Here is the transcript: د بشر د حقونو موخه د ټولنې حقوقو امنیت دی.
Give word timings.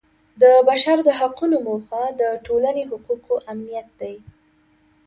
د 0.41 0.43
بشر 0.67 0.97
د 1.07 1.09
حقونو 1.19 1.57
موخه 1.67 2.03
د 2.21 2.21
ټولنې 2.45 2.83
حقوقو 2.91 3.35
امنیت 3.51 3.87
دی. 4.01 4.15